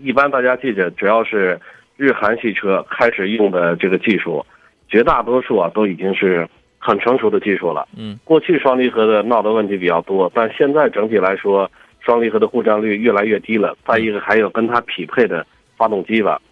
[0.00, 1.60] 一般大家记着，只要是
[1.96, 4.44] 日韩系车开始用的这个技术，
[4.88, 7.86] 绝大多数啊都已经是很成熟的技术了。
[7.96, 13.76] 嗯，过去双离合的闹的问题比较多，但现在整体来说，双离合的故障率越来越低了。
[13.86, 16.40] 再一个，还有跟它匹配的发动机吧。
[16.42, 16.48] 嗯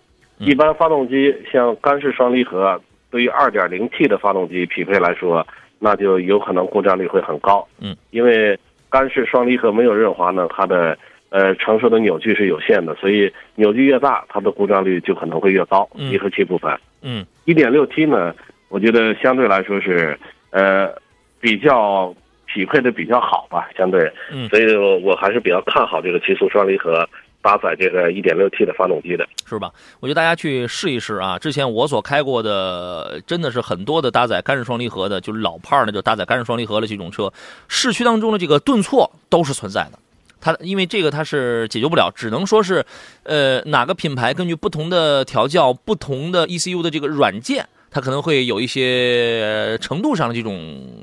[0.47, 2.81] 一般发动机像干式双离合，
[3.11, 5.47] 对于 2.0T 的发动机匹配来说，
[5.79, 7.67] 那就有可能故障率会很高。
[7.81, 10.97] 嗯，因为干式双离合没有润滑呢，它的
[11.31, 15.89] 呃承受的扭矩是有限的，所以扭矩越大，它的故障率就可能会越高。
[15.95, 16.73] 嗯离合器部分。
[17.03, 18.35] 嗯一点六 T 呢，
[18.69, 20.19] 我觉得相对来说是
[20.51, 20.93] 呃
[21.41, 22.15] 比较
[22.47, 27.09] 匹配的比较好吧，相对，嗯所以我我还是比较看好这个七速双离合
[27.43, 29.27] 搭载这个一点六 T 的发动机的。
[29.47, 29.73] 是吧？
[29.99, 31.39] 我觉得大家去试一试啊！
[31.39, 37.33] 之前我所开过的，真的是很多的搭载干式双离合的，就是老派儿的，就搭载干式双离合的这种车，
[37.67, 39.99] 市区当中的这个顿挫都是存在的。
[40.41, 42.87] 它因为这个它是解决不了，只能说是，
[43.25, 50.57] 呃，哪个品牌根据不同的调教、不同的 ECU 的这个软件，它可能会有一些呃程度上的这种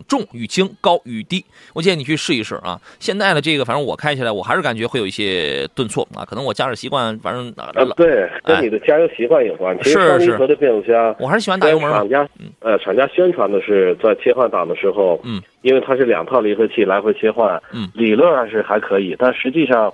[0.07, 1.43] 重与轻、高与低。
[1.73, 2.79] 我建议你去试一试啊！
[2.99, 9.77] 现在的这个，反正我开起来，我还是感觉会有一些顿挫啊，可能我驾驶习惯，反正啊，对，跟你的加油习惯有关。
[9.83, 11.91] 其实双离合的变速箱，我还是喜欢打油门。
[11.91, 12.27] 厂家
[12.61, 19.93] 呃，厂家宣传的是在切换档的时候，嗯，因为它是两套离合器来回切换，嗯，理论上是还可以，但实际上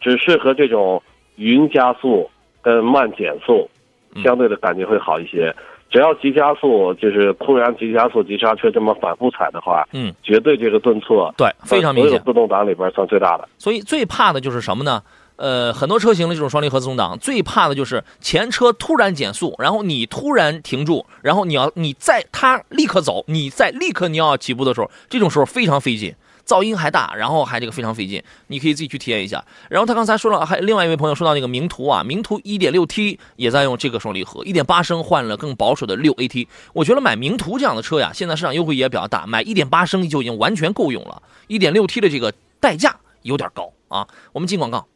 [0.00, 1.02] 只适合这种
[1.36, 2.30] 匀加速
[2.60, 3.68] 跟慢减速，
[4.22, 5.54] 相对的感觉会好一些。
[5.94, 12.20] 只要急加速，就是突然急加速、急刹车这么反复踩的话，嗯，绝对这个顿挫，对，非常明显。
[12.26, 13.48] 自动挡里边算最大的。
[13.58, 15.00] 所以最怕的就是什么呢？
[15.36, 26.12] 呃，很多车型的这种双离合自动挡，最怕的就是前车突然减速，然后你突然停住，然后你要你再它立刻走，你再立刻你要起步的时候，这种时候非常费劲。
[26.46, 29.44] 噪音还大，然后还这个非常费劲，你可以自己去体验一下。
[29.70, 36.46] 然后他刚才说了，还另外一位朋友说到那个名图啊，名图 1.6T 也在用这个双离合，1.8升换了更保守的 6AT。
[36.72, 44.06] 我觉得买名图这样的车呀，现在市场优惠也比较大，买1.8升就已经完全够用了，1.6T 的这个代价有点高啊。
[44.32, 44.86] 我们进广告。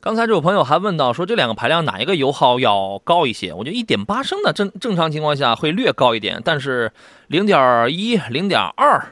[0.00, 3.52] 刚才这位朋友还问到说，这两个排量哪一个油耗要高一些？
[3.52, 6.92] 我觉得1.8升的正正常情况下会略高一点，但是
[7.30, 7.88] 0.1、
[8.30, 9.02] 0.2、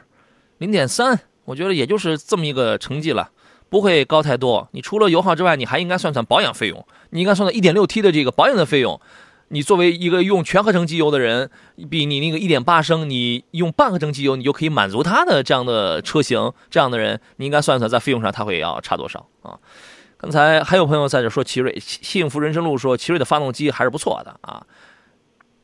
[0.59, 1.17] 0.3。
[1.47, 3.29] 我觉得也就是这么一个成绩了，
[3.69, 4.67] 不会高太多。
[4.73, 6.85] 你除了油耗之外，你还应该算算保养费用。
[7.11, 8.99] 你应该算算 1.6T 的这个保养的费用。
[9.47, 11.49] 你作为一个用全合成机油的人，
[11.89, 19.57] 比你那个1.8升，你用半合成机油，你就可以满足它的这样的车型，这样的人，你应该算算在费用上它会要差多少啊？
[20.17, 24.65] 刚才还有朋友在这说奇瑞，幸福人生路说奇瑞的发动机还是不错的啊。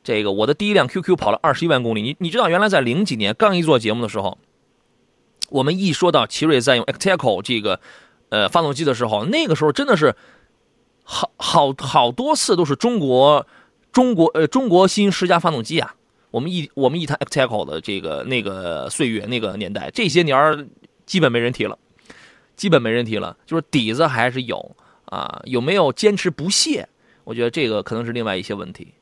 [0.02, 4.38] 这个我的第一辆 QQ 跑了二十一万公里，你你知道原来在零几年刚一做节目的时候。
[5.54, 7.80] 我们一说到奇瑞在用 Acteco 这个
[8.30, 10.16] 呃发动机的时候，那个时候真的是
[11.04, 13.46] 好好好多次都是中国
[13.92, 15.96] 中国呃中国新十佳发动机啊。
[16.32, 20.66] 我们一我们一谈 Acteco 的这个那个岁月那个年代，这些年儿
[21.06, 21.78] 基本没人提了，
[22.56, 26.90] 基本没人提了，就是底子还是有啊，有没有坚持不懈？
[27.24, 28.96] 我觉得这个可能是另外一些问题。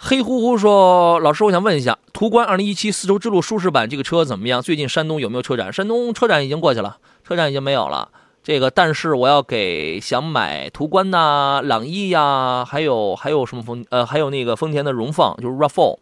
[0.00, 4.62] 黑乎乎说：“老师，我想问一下，途观2017丝绸之路舒适版这个车怎么样？
[4.62, 5.72] 最近山东有没有车展？
[5.72, 8.08] 山东车展已经过去了，车展已经没有了。
[8.44, 15.98] 这个，但是我要给想买途观呐、朗逸呀，还有还有什么丰呃，还有那个丰田的荣放，就是 RAV4，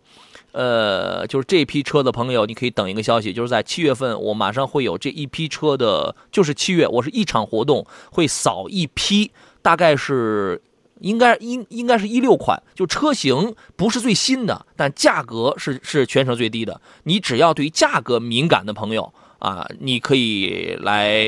[0.52, 9.32] 呃，就是这批车的朋友，你可以等一个消息，就是在七月份，我马上会有这一批车的，就是七月，我是一场活动会扫一批，
[9.62, 10.60] 大概是。”
[11.00, 16.80] 应该应应该是一六款，就车型不是最新的，但价格是是全省最低的。
[17.04, 21.22] 你只要对价格敏感的朋友啊，你可以来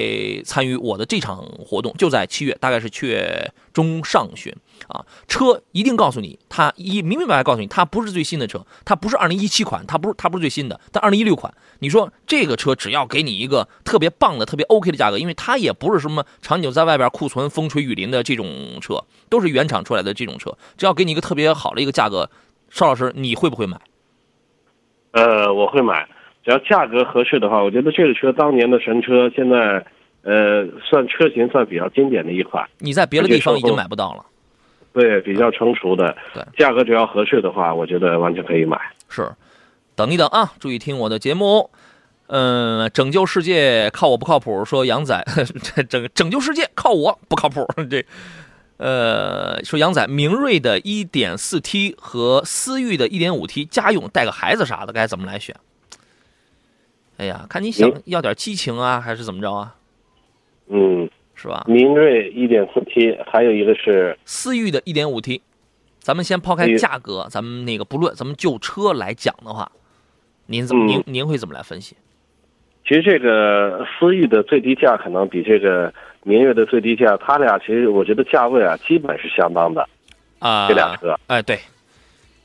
[0.44, 4.54] 参与我的这场活动，就在七月，大概是七月中上旬
[4.86, 5.04] 啊。
[5.26, 11.52] 车一定告诉你，它一明明白白告诉你，它不是最新的车，它不是二零一七款，它不是它不是最新的，但二零一六款。
[11.80, 18.46] 你说这个车只要给你一个特别棒的、特别 OK 的价格，因为它也不是什么长久在外边库存、风吹雨淋的这种
[18.80, 22.30] 车，都是原厂出来的这种车，只要给你一个特别好的一个价格，
[22.70, 23.78] 邵老师你会不会买？
[25.12, 26.06] 呃，我会买，
[26.44, 29.84] 只要价格合适的话，我觉得这个车当年的神车，现在
[30.22, 32.68] 呃算车型算比较经典的一款。
[32.78, 34.24] 你在别的地方已经买不到了。
[34.92, 38.80] 对，比较成熟的，对，价格只要合适的话，我觉得完全可以买。
[39.08, 39.30] 是。
[39.94, 40.52] 等一等啊！
[40.60, 41.70] 注意听我的节目。
[42.28, 44.64] 嗯，拯救世界靠我不靠谱。
[44.64, 45.24] 说杨仔，
[45.74, 47.66] 这拯拯救世界靠我不靠谱。
[47.90, 48.04] 这
[48.76, 55.56] 呃，说杨仔，明锐的 1.4T 和思域的 1.5T 家用带个孩子啥的，该怎么来选？
[57.16, 59.74] 哎呀，看你想要点激情啊，还是怎么着啊？
[60.68, 61.64] 嗯，是吧？
[61.68, 65.40] 明锐一点四 T，还有一个是思域的一点五 T。
[66.00, 69.70] 咱们先抛开价格，咱们那个不论，咱们就车来讲的话，
[70.46, 71.94] 您怎么您您会怎么来分析？
[72.86, 79.86] 其实这个思域的最低价可能比这个明锐的最低价，它俩其实我觉得价位啊基本是相当的
[80.38, 80.66] 啊。
[80.66, 81.58] 这俩车，哎对，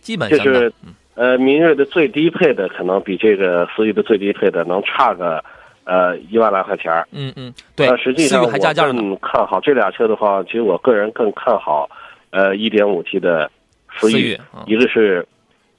[0.01, 0.71] 基本就是
[1.15, 5.41] 呃明锐的最低配的可能比这个思域的最低配的能差个
[5.85, 7.87] 呃一万来块钱嗯嗯，对。
[7.97, 11.89] 实际上我更看好这俩车的话，其实我个人更看好
[12.31, 13.49] 呃一点五 T 的
[13.97, 15.27] 思域，一个是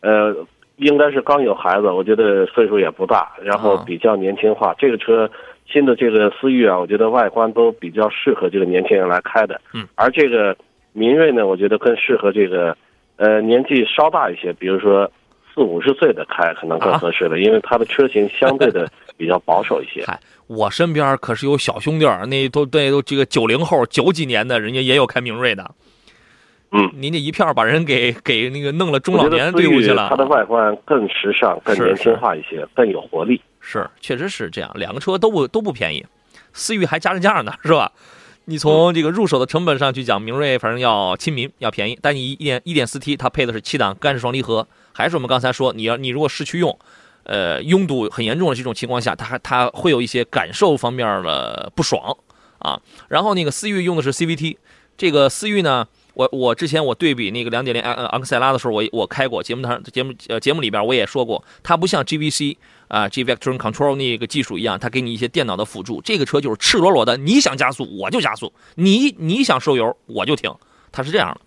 [0.00, 0.34] 呃。
[0.78, 4.74] 应该是刚有孩子，我觉得岁数也不大，然后比较年轻化。
[4.76, 5.30] 这个车
[5.70, 9.60] 新的这个思域啊，我觉得外观都比较适合这个年轻人来开的。
[9.72, 10.56] 嗯，而这个
[10.92, 12.76] 明锐呢，我觉得更适合这个
[13.18, 15.08] 呃年纪稍大一些，比如说
[15.54, 20.04] 四五十岁的开可能更合适了，因为它的车型相对的 比较保守一些。
[20.04, 25.70] 嗨，我身边可是有小兄弟儿，那都那都这个九零后九几年的人家也有开明锐的。
[26.72, 30.08] 嗯，您这一票把人给给那个弄了中老年队伍去了。
[30.10, 33.40] 它的外观更时尚、更年轻化一些，更有活力。
[33.60, 34.68] 是，确实是这样。
[34.74, 36.04] 两个车都不都不便宜，
[36.52, 37.92] 思域还加着价呢，是吧？
[38.46, 41.96] 你从这个入手的成本上去讲，明锐反正要亲民，要便宜。
[42.02, 46.78] 但你一点一点四 T，它配的是七档干式双离合，还是我们刚才说，你要你如果市区用，
[47.24, 52.16] 呃，拥堵很严重的这种情况下，它它会有一些感受方面的不爽
[52.61, 52.80] 啊。
[53.09, 54.57] 然后那个思域用的是 CVT，
[54.96, 55.87] 这个思域呢。
[56.14, 66.00] 我我之前我对比那个两点零昂昂克赛拉的时候，我我开过节目上节目呃节目里边我也说过，它不像 GVC 啊 G Vector Control 那个技术一样，它给你一些电脑的辅助。
[66.02, 70.54] 这个车就是赤裸裸的，你想加速我就加速，你你想收油我就停，
[70.92, 71.40] 它是这样的。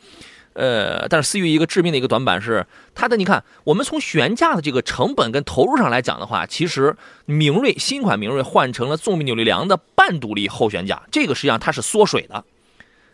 [0.57, 2.65] 呃，但是思域一个致命的一个短板是
[2.95, 12.43] 它的，你看我们从悬架的这个成本跟投入上来讲的话，其实明锐新款明锐换成了纵臂扭力梁的半独立后悬架，这个实际上它是缩水的。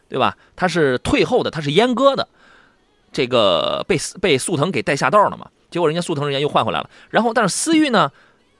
[0.09, 0.37] 对吧？
[0.55, 2.27] 它是退后的，它是阉割的，
[3.11, 5.47] 这个被被速腾给带下道了嘛？
[5.71, 6.87] 结果人家速腾人家又换回来了。
[7.09, 8.11] 然后，但是思域呢，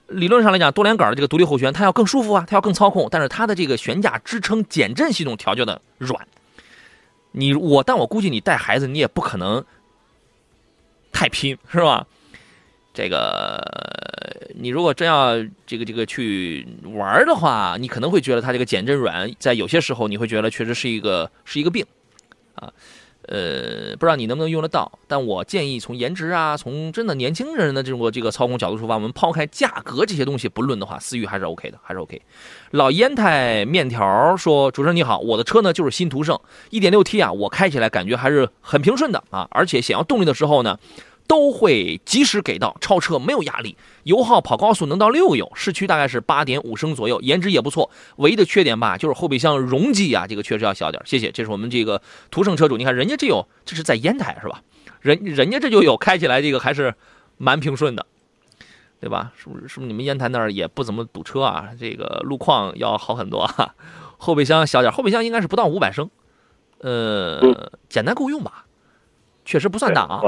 [0.08, 3.06] 理论上来讲，多连杆的这个独立后悬，它要更舒服啊，它要更操控。
[3.08, 6.26] 但是它的这个悬架支撑减震系统调教的软。
[7.36, 9.64] 你我，但我估计你带孩子，你也不可能
[11.12, 12.06] 太拼，是吧？
[12.94, 13.60] 这个，
[14.54, 15.34] 你如果真要
[15.66, 21.84] 这个这个去玩的话，你可能会觉得它这个减震软，在有些时候你会觉得确实是一个是一个病，
[22.54, 22.72] 啊，
[23.28, 24.90] 呃，不知道你能不能用得到。
[25.06, 32.20] 但我建议从颜值啊，从真的年轻人的这种这个操控角度出发，我们抛开价格这些东西不论的话，思域还是 OK 的，还是 OK。
[32.70, 36.38] 老烟台面条说：“主持人你好，我的车呢就是新途胜
[36.70, 40.78] 1.6T 啊，我开起来感觉还是很平顺的啊，而且想要动力的时候呢。”
[41.26, 47.90] 都会及时给到，超车没有压力，油耗跑高速能到六油，市区大概是八点五升左右，颜值也不错。
[48.16, 51.02] 唯一的缺点吧，就是后备箱容积啊，这个确实要小点。
[51.06, 54.62] 谢谢，这是我们这个途胜车主，你看人家这有，这是在烟台是吧？
[55.00, 56.94] 人人家这就有，开起来这个还是
[57.38, 58.06] 蛮平顺的，
[59.00, 59.32] 对吧？
[59.36, 59.66] 是不是？
[59.66, 61.70] 是不是你们烟台那儿也不怎么堵车啊？
[61.78, 63.74] 这个路况要好很多啊。
[64.18, 66.10] 后备箱小点，后备箱应该是不到五百升，
[66.78, 68.66] 呃，简单够用吧？
[69.44, 70.20] 确实不算大啊。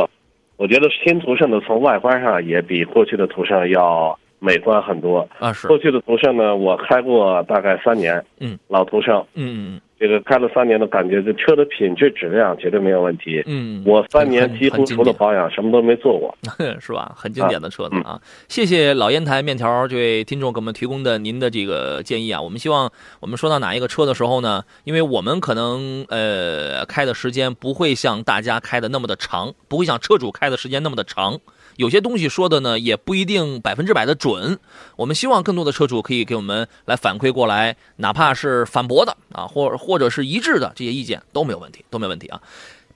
[0.56, 5.52] 我觉得新途胜的从外观上也比过去的途胜要美观很多啊！
[5.52, 9.80] 是过去的途胜呢，我开过大概三年，嗯，老途胜，嗯嗯嗯。
[9.98, 13.42] 这个开了三年的感觉，这车的品质质量绝对没有问题。
[13.46, 16.37] 嗯，我三年几乎除了保养什么都没做过，
[16.78, 17.12] 是吧？
[17.16, 18.20] 很经典的车子啊！
[18.48, 22.40] 谢谢老烟台面条这位听众给我们提供的您的这个建议啊！
[22.40, 24.62] 我们希望我们说到哪一个车的时候呢？
[24.85, 31.40] 因为我们可能呃开的时间不会像大家开的那么的长，不会像车主开的时间那么的长。
[31.76, 34.58] 有些东西说的呢，也不一定百分之百的准。
[34.96, 42.40] 我们希望更多的车主可以给我们来反馈过来，哪怕是反驳的啊，或或者是一致的这些意见都没有问题，都没问题啊。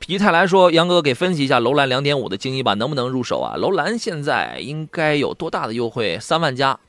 [0.00, 3.56] 否极泰来说，杨哥给分析一下楼兰两点五的精英版能不能入手啊？
[3.56, 6.18] 楼兰现在应该有多大的优惠？
[6.18, 6.80] 三万加，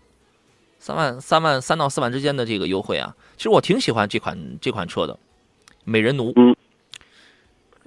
[0.80, 3.14] 三万三万三到四万之间的这个优惠啊。
[3.36, 5.20] 其实我挺喜欢这款这款车的，
[5.84, 6.32] 美人奴。
[6.38, 6.56] 嗯，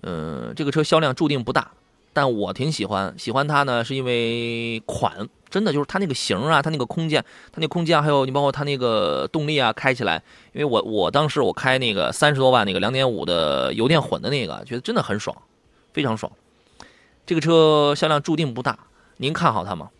[0.03, 1.70] 嗯，这个车销量注定不大。
[2.15, 15.37] 但我挺喜欢，喜欢它呢，是因为款真的就是它那个型啊，它那个空间，它那空间还有你包括它那个动力啊，开起来，因为我我当时我开那个三十多万那个两点五的油电混的那个，觉得真的很爽，
[15.93, 16.33] 非常爽。
[17.27, 18.79] 这个车销量注定不大，
[19.17, 19.91] 您看好它吗？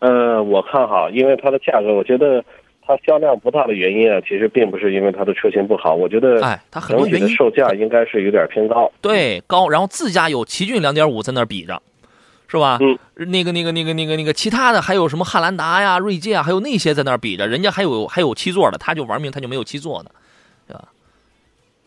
[0.00, 2.44] 呃，我看好，因为它的价格，我觉得
[2.86, 8.90] 它销量不大的原因啊，其实并不是因为它的车型不好，我觉得，哎，它很多原因，售价应该是有点偏高。
[9.00, 11.82] 对，高，然后自家有奇骏两点五在那儿比着，
[12.46, 12.78] 是吧？
[12.80, 12.96] 嗯，
[13.30, 20.10] 那个那个那个那个那个其他的还有什么汉兰达呀、锐界啊，还有那些在那儿比着，人家还有还有七座的，他就玩命，他就没有七座的，
[20.68, 20.84] 对吧？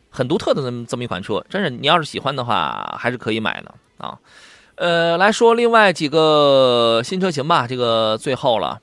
[0.10, 4.18] 很独特的这么这么一款车，真是你要是喜欢的话，还是可以买的啊。
[4.76, 8.82] 呃，来说另外几个新车型吧，这个最后了。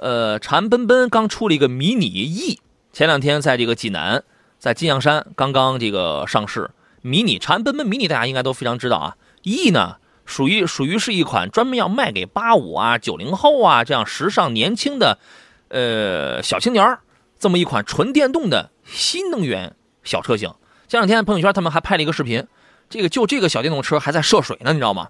[0.00, 2.58] 呃，长安奔奔刚出了一个迷你 E，
[2.90, 4.24] 前两天在这个济南，
[4.58, 6.70] 在金阳山刚刚这个上市。
[7.02, 9.16] 迷你长安奔奔迷你大家应该都非常知道啊。
[9.42, 15.18] E 呢，属于属于是一款专门要卖给八五啊、九零后啊这样时尚年轻的
[15.68, 16.98] 呃小青年
[17.38, 20.50] 这么一款纯电动的新能源小车型。
[20.88, 22.46] 前两天朋友圈他们还拍了一个视频，
[22.88, 25.08] 这个就这个小电动车还在涉水呢，你知道吗？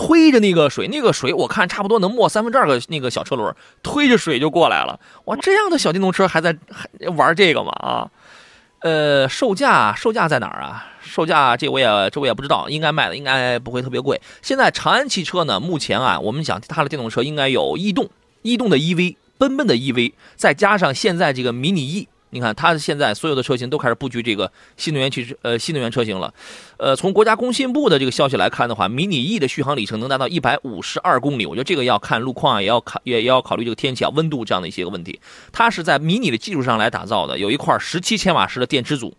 [0.00, 4.98] 推着那个水，那个水我看差不多能没三分之二个那个小车轮，推着水就过来了。
[5.26, 7.70] 哇，这样的小电动车还在还玩这个吗？
[7.72, 8.10] 啊，
[8.78, 10.86] 呃，售价售价在哪儿啊？
[11.02, 14.18] 售价这我也这我也不知道，应该卖的应该不会特别贵。
[14.40, 18.08] 现在长安汽车呢，目前啊，我们讲它的电动车应该有逸动、
[18.40, 22.08] 逸动的 EV、奔奔的 EV，再加上现在这个迷你 E。
[22.30, 26.32] 你看，它现在所有的车型都开始布局这个新能源汽车，呃，新能源车型了。
[26.76, 31.44] 呃，从国家工信部的这个消息来看的话，迷你 E 的续航里程能达到一百五十二公里。
[31.44, 35.18] 我觉得这个要看路况啊，也要考，也也要考虑这个天气啊、温度这样的一些个问题。
[35.50, 39.16] 它是在迷你的基础上来打造的，有一块十七千瓦时的电池组。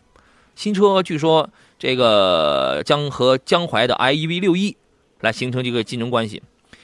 [0.56, 4.78] 新车据说这个将和江淮的 iEV 六 E
[5.20, 6.42] 来形成这个竞争关系。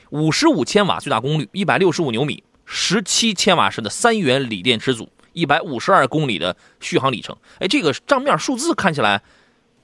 [0.10, 5.08] 五十五千瓦最大功率，一百六十五牛米，十七千瓦时的三元锂电池组。
[5.38, 9.22] 一百五十二公里的续航里程，哎，这个账面数字看起来，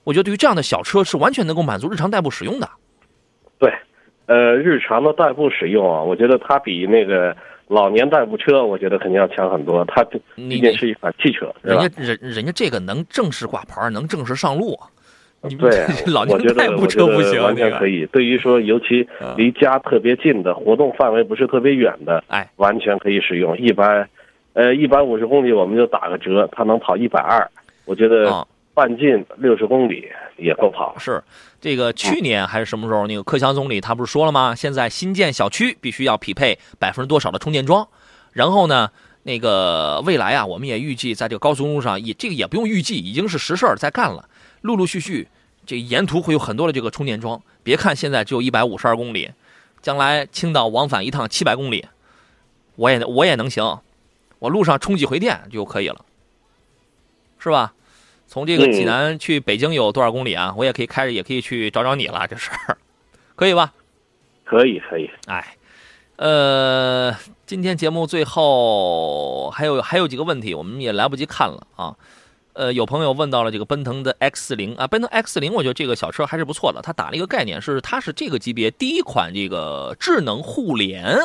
[0.03, 2.67] 我觉得对于这样的小车是完全能够满足日常代步使用的。
[3.59, 3.71] 对，
[4.25, 7.37] 呃，日常的代步使用啊，我觉得它比那个
[7.67, 9.85] 老年代步车，我觉得肯定要强很多。
[9.85, 10.03] 它
[10.35, 14.75] 毕竟是一款汽车，人家人人家这个能正式挂牌，能正式上路。
[15.43, 18.07] 你对，老年代步车不行，完全可以。
[18.07, 23.55] 对于说，尤其离家特别近的，活动范围不是特别远的，哎，完全可以使用。
[23.55, 24.09] 一般。
[24.53, 27.49] 呃，一百五十公里我们就打个折，它能跑一百二，
[27.85, 30.95] 我觉得半径六十公里也够跑。
[30.99, 31.23] 是，
[31.59, 34.53] 这个去年还是什么时候，那个克强总理他不是说了吗？
[34.53, 37.87] 现在新建小区必须要匹配百分之多少的充电桩，
[38.31, 38.89] 然后呢，
[39.23, 44.29] 那个未来啊，我们也预计在这个高速公路上，也这个也不用预计，已经是实事儿在干了。
[44.61, 45.27] 陆陆续续，
[45.65, 47.41] 这沿途会有很多的这个充电桩。
[47.63, 49.31] 别看现在只有一百五十二公里，
[49.81, 51.85] 将来青岛往返一趟七百公里，
[52.75, 53.79] 我也我也能行。
[54.43, 56.03] 我路上充几回电就可以了，
[57.39, 57.73] 是吧？
[58.27, 60.53] 从这个济南去北京有多少公里啊？
[60.57, 62.77] 我也可以开着，也可以去找找你了，这事儿
[63.37, 63.73] 可以吧？
[64.43, 65.09] 可以，可以。
[65.27, 65.55] 哎，
[66.17, 67.15] 呃，
[67.45, 71.95] 今天节目最后还有还有几个问题，我们也来不及看了啊。
[72.51, 76.81] 呃，有朋友问到了这个奔腾的 X 零啊，奔腾 X 零，我觉得这个小车还是不错的。
[76.81, 81.17] 它打了一个概念，是它是这个级别第一款这个智能互联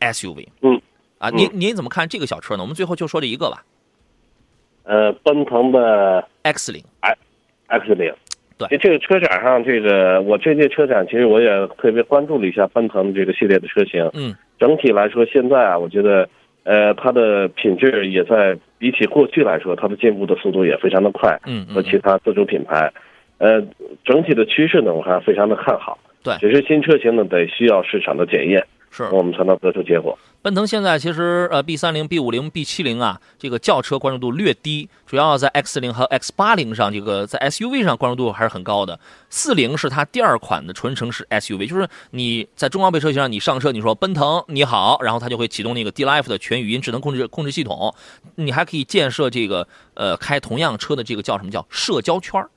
[0.00, 0.48] SUV。
[0.62, 0.80] 嗯。
[1.24, 2.62] 啊，您您怎么看这个小车呢？
[2.62, 3.64] 我们最后就说这一个吧。
[4.82, 6.84] 呃，奔腾的 X 零
[7.68, 8.12] ，X 零，
[8.58, 11.48] 对，这个车展上，这个我这届车展其实我也
[11.78, 14.10] 特别关注了一下奔腾这个系列的车型。
[14.12, 16.28] 嗯，整体来说，现在啊，我觉得，
[16.64, 21.40] 呃，它的品质也在比起过去来说，它的进步的速度也非常的快。
[21.46, 22.92] 嗯，和其他自主品牌，
[23.38, 23.62] 呃，
[24.04, 25.98] 整体的趋势呢，我还非常的看好。
[26.22, 28.62] 对，只是新车型呢，得需要市场的检验。
[28.90, 30.18] 是，我们才能得出结果。
[30.44, 39.00] 奔腾现在其实呃，B 三零、B 五零、B 七零啊，这个轿车关注度略低，主要在 X 零和 X 八零上，这个在 SUV 上关注度还是很高的。
[39.30, 47.94] 四零是它第二款的纯城市 SUV，就是你在中高配车型上你上车，你说奔腾你好，然后它就会启动那个 D Life 的全语音智能控制控制系统，
[48.34, 52.50] 你还可以建设这个呃开同样车的这个叫什么叫社交圈儿。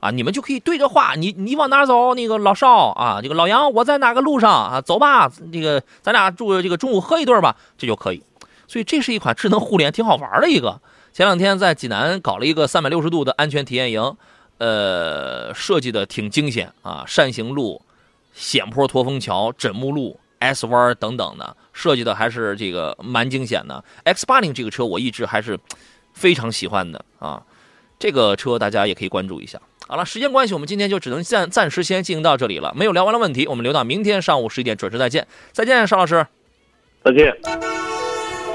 [0.00, 2.14] 啊，你们就可以对着话，你你往哪走？
[2.14, 4.80] 那个老邵啊，这个老杨，我在哪个路上啊？
[4.80, 8.22] 走吧，这个咱俩住这个中午喝一顿吧，这就可以。
[8.66, 10.80] 所以这是一款智能互联，挺好玩的一个。
[11.12, 14.16] 前两天在济南搞了一个三百六十度的安全体验营，
[14.58, 17.82] 呃，设计的挺惊险啊，扇形路、
[18.32, 23.84] 险坡驼峰桥、枕木路、S 弯等等的，设计的还是这个蛮惊险的。
[24.04, 25.58] X 八零这个车我一直还是
[26.14, 27.42] 非常喜欢的啊，
[27.98, 29.60] 这个车大家也可以关注一下。
[29.90, 32.72] 好了，时间关系，我们今天就只能暂暂时先进行到这里了。
[32.76, 35.26] 没有聊完的问题，我们留到明天上午十一点准时再见。
[35.50, 36.24] 再见，邵老师。
[37.02, 37.89] 再见。